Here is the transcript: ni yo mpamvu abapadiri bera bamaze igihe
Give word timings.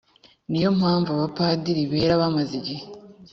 ni 0.49 0.59
yo 0.63 0.69
mpamvu 0.77 1.09
abapadiri 1.11 1.83
bera 1.91 2.13
bamaze 2.21 2.53
igihe 2.59 2.83